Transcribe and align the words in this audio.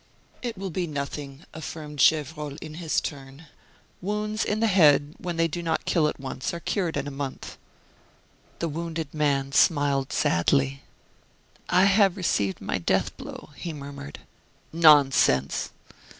"It 0.41 0.57
will 0.57 0.71
be 0.71 0.87
nothing," 0.87 1.43
affirmed 1.53 1.99
Gevrol 1.99 2.55
in 2.59 2.73
his 2.81 2.99
turn; 3.01 3.45
"wounds 4.01 4.43
in 4.43 4.59
the 4.59 4.65
head, 4.65 5.13
when 5.19 5.37
they 5.37 5.47
do 5.47 5.61
not 5.61 5.85
kill 5.85 6.07
at 6.07 6.19
once, 6.19 6.55
are 6.55 6.59
cured 6.59 6.97
in 6.97 7.05
a 7.05 7.11
month." 7.11 7.55
The 8.57 8.67
wounded 8.67 9.13
man 9.13 9.51
smiled 9.51 10.11
sadly. 10.11 10.81
"I 11.69 11.85
have 11.85 12.17
received 12.17 12.59
my 12.61 12.79
death 12.79 13.15
blow," 13.15 13.51
he 13.55 13.73
murmured. 13.73 14.21
"Nonsense!" 14.73 15.69